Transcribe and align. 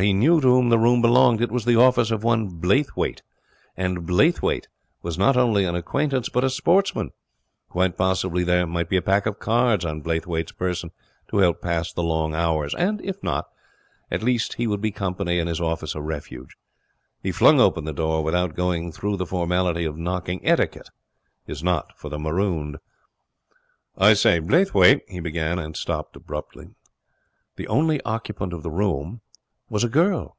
He 0.00 0.12
knew 0.12 0.40
to 0.40 0.48
whom 0.48 0.70
the 0.70 0.78
room 0.80 1.00
belonged. 1.00 1.40
It 1.40 1.52
was 1.52 1.64
the 1.64 1.76
office 1.76 2.10
of 2.10 2.24
one 2.24 2.50
Blaythwayt; 2.50 3.22
and 3.76 3.98
Blaythwayt 4.04 4.66
was 5.02 5.16
not 5.16 5.36
only 5.36 5.64
an 5.64 5.76
acquaintance, 5.76 6.28
but 6.28 6.42
a 6.42 6.50
sportsman. 6.50 7.12
Quite 7.68 7.96
possibly 7.96 8.42
there 8.42 8.66
might 8.66 8.88
be 8.88 8.96
a 8.96 9.02
pack 9.02 9.24
of 9.24 9.38
cards 9.38 9.84
on 9.84 10.02
Blaythwayt's 10.02 10.50
person 10.50 10.90
to 11.30 11.36
help 11.38 11.62
pass 11.62 11.92
the 11.92 12.02
long 12.02 12.34
hours. 12.34 12.74
And 12.74 13.00
if 13.04 13.22
not, 13.22 13.46
at 14.10 14.20
least 14.24 14.54
he 14.54 14.66
would 14.66 14.80
be 14.80 14.90
company 14.90 15.38
and 15.38 15.48
his 15.48 15.60
office 15.60 15.94
a 15.94 16.02
refuge. 16.02 16.56
He 17.22 17.30
flung 17.30 17.60
open 17.60 17.84
the 17.84 17.92
door 17.92 18.24
without 18.24 18.56
going 18.56 18.90
through 18.90 19.16
the 19.18 19.26
formality 19.26 19.84
of 19.84 19.96
knocking. 19.96 20.44
Etiquette 20.44 20.90
is 21.46 21.62
not 21.62 21.96
for 21.96 22.08
the 22.08 22.18
marooned. 22.18 22.78
'I 23.96 24.14
say, 24.14 24.40
Blaythwayt' 24.40 25.02
he 25.08 25.20
began, 25.20 25.60
and 25.60 25.76
stopped 25.76 26.16
abruptly. 26.16 26.74
The 27.54 27.68
only 27.68 28.00
occupant 28.02 28.52
of 28.52 28.64
the 28.64 28.72
room 28.72 29.20
was 29.70 29.82
a 29.82 29.88
girl. 29.88 30.36